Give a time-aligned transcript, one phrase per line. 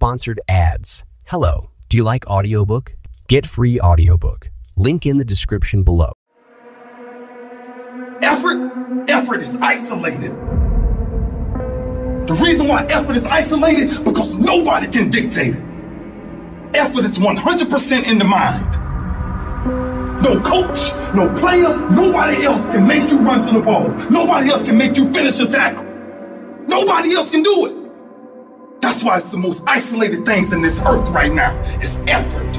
[0.00, 1.04] Sponsored ads.
[1.26, 2.94] Hello, do you like audiobook?
[3.28, 4.50] Get free audiobook.
[4.78, 6.12] Link in the description below.
[8.22, 8.72] Effort,
[9.10, 10.30] effort is isolated.
[12.26, 15.64] The reason why effort is isolated because nobody can dictate it.
[16.72, 18.72] Effort is 100% in the mind.
[20.22, 23.90] No coach, no player, nobody else can make you run to the ball.
[24.08, 25.84] Nobody else can make you finish a tackle.
[26.66, 27.79] Nobody else can do it.
[28.80, 31.58] That's why it's the most isolated things in this earth right now.
[31.82, 32.50] It's effort.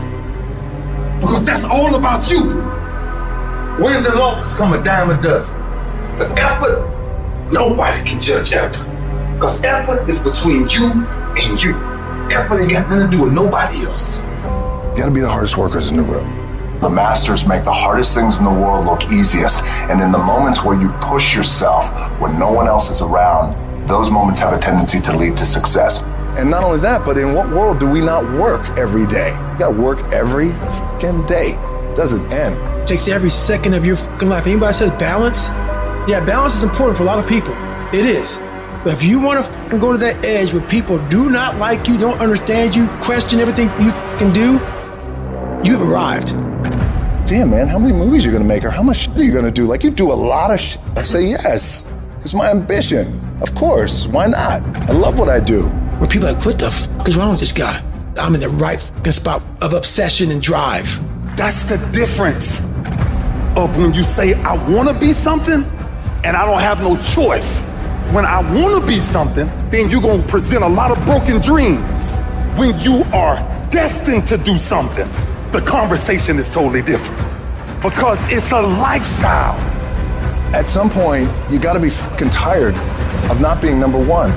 [1.19, 2.43] Because that's all about you.
[3.83, 5.65] Wins and losses come a dime a dozen.
[6.17, 6.87] But effort,
[7.51, 8.87] nobody can judge effort.
[9.33, 10.91] Because effort is between you
[11.37, 11.75] and you.
[12.31, 14.27] Effort ain't got nothing to do with nobody else.
[14.29, 16.79] You gotta be the hardest workers in the room.
[16.81, 19.63] The masters make the hardest things in the world look easiest.
[19.63, 23.55] And in the moments where you push yourself when no one else is around,
[23.87, 26.01] those moments have a tendency to lead to success.
[26.37, 29.29] And not only that, but in what world do we not work every day?
[29.53, 31.57] You gotta work every fucking day.
[31.89, 32.55] It Doesn't end.
[32.87, 34.47] takes every second of your fucking life.
[34.47, 35.49] Anybody says balance?
[36.09, 37.53] Yeah, balance is important for a lot of people.
[37.93, 38.39] It is.
[38.83, 41.87] But if you want to fucking go to that edge where people do not like
[41.87, 44.53] you, don't understand you, question everything you fucking do,
[45.63, 46.29] you've arrived.
[47.27, 49.31] Damn, man, how many movies are you gonna make or how much shit are you
[49.33, 49.65] gonna do?
[49.65, 50.81] Like, you do a lot of shit.
[50.97, 51.93] I say yes.
[52.21, 53.19] It's my ambition.
[53.41, 54.07] Of course.
[54.07, 54.61] Why not?
[54.61, 55.63] I love what I do.
[55.99, 57.81] Where people are like, what the fuck is wrong with this guy?
[58.17, 60.87] I'm in the right fucking spot of obsession and drive.
[61.35, 62.61] That's the difference
[63.57, 65.63] of when you say, I want to be something
[66.23, 67.65] and I don't have no choice.
[68.13, 71.41] When I want to be something, then you're going to present a lot of broken
[71.41, 72.19] dreams.
[72.57, 73.37] When you are
[73.69, 75.07] destined to do something,
[75.51, 77.19] the conversation is totally different
[77.81, 79.70] because it's a lifestyle.
[80.53, 82.75] At some point, you gotta be fucking tired
[83.31, 84.31] of not being number one.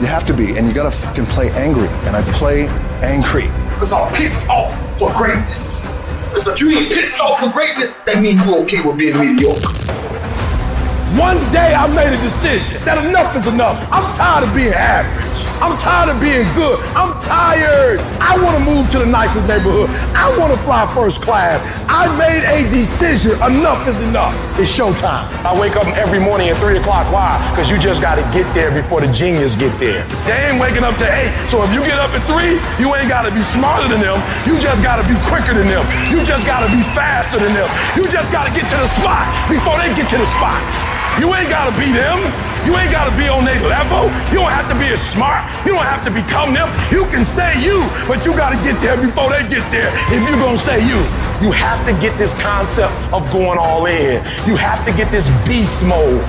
[0.00, 1.88] You have to be, and you gotta fucking play angry.
[2.06, 2.68] And I play
[3.02, 3.50] angry.
[3.74, 5.82] Because I'm pissed off for greatness.
[6.28, 9.74] Because if you ain't pissed off for greatness, that means you're okay with being mediocre.
[11.18, 13.82] One day I made a decision that enough is enough.
[13.90, 15.30] I'm tired of being average.
[15.58, 16.78] I'm tired of being good.
[16.94, 17.98] I'm tired.
[18.22, 19.90] I want to move to the nicest neighborhood.
[20.14, 21.58] I want to fly first class.
[22.00, 23.36] I made a decision.
[23.44, 24.32] Enough is enough.
[24.56, 25.28] It's showtime.
[25.44, 27.04] I wake up every morning at 3 o'clock.
[27.12, 27.36] Why?
[27.52, 30.08] Because you just got to get there before the genius get there.
[30.24, 31.28] They ain't waking up to 8.
[31.52, 34.16] So if you get up at 3, you ain't got to be smarter than them.
[34.48, 35.84] You just got to be quicker than them.
[36.08, 37.68] You just got to be faster than them.
[37.92, 40.80] You just got to get to the spot before they get to the spots.
[41.18, 42.22] You ain't gotta be them.
[42.68, 44.12] You ain't gotta be on their level.
[44.30, 45.42] You don't have to be as smart.
[45.64, 46.68] You don't have to become them.
[46.92, 50.38] You can stay you, but you gotta get there before they get there if you're
[50.38, 51.00] gonna stay you.
[51.40, 54.22] You have to get this concept of going all in.
[54.46, 56.20] You have to get this beast mode.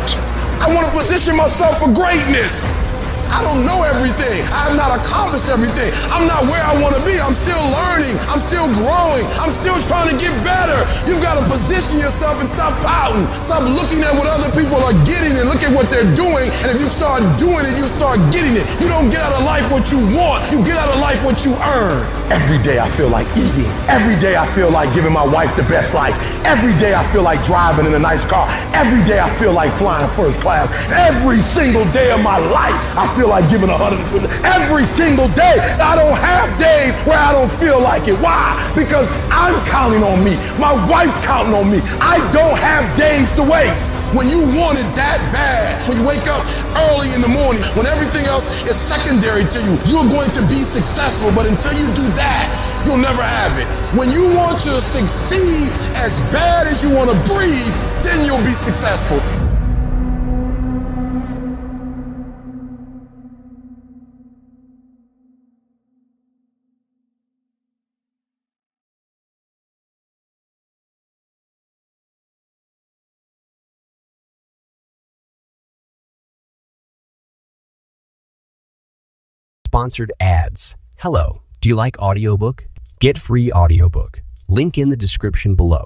[0.64, 2.64] I wanna position myself for greatness.
[3.30, 4.42] I don't know everything.
[4.50, 5.90] I have not accomplished everything.
[6.10, 7.14] I'm not where I want to be.
[7.22, 8.16] I'm still learning.
[8.32, 9.26] I'm still growing.
[9.38, 10.80] I'm still trying to get better.
[11.06, 13.28] You've got to position yourself and stop pouting.
[13.30, 16.48] Stop looking at what other people are getting and look at what they're doing.
[16.66, 18.66] And if you start doing it, you start getting it.
[18.80, 20.42] You don't get out of life what you want.
[20.50, 22.02] You get out of life what you earn.
[22.32, 23.68] Every day I feel like eating.
[23.92, 26.16] Every day I feel like giving my wife the best life.
[26.48, 28.48] Every day I feel like driving in a nice car.
[28.72, 30.72] Every day I feel like flying first class.
[30.92, 34.28] Every single day of my life I feel like giving 120.
[34.48, 38.16] Every single day I don't have days where I don't feel like it.
[38.24, 38.56] Why?
[38.76, 40.40] Because I'm counting on me.
[40.56, 41.80] My wife's counting on me.
[42.00, 43.92] I don't have days to waste.
[44.16, 46.44] When you want it that bad, when you wake up
[46.92, 50.60] early in the morning, when everything else is secondary to you, you're going to be
[50.60, 51.32] successful.
[51.32, 52.46] But until you do that,
[52.84, 53.68] you'll never have it.
[53.96, 58.56] When you want to succeed as bad as you want to breathe, then you'll be
[58.56, 59.20] successful.
[79.72, 80.76] Sponsored ads.
[80.98, 82.68] Hello, do you like audiobook?
[83.00, 84.22] Get free audiobook.
[84.50, 85.80] Link in the description below.